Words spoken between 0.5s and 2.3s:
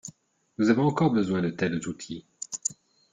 Nous avons encore besoin de tels outils.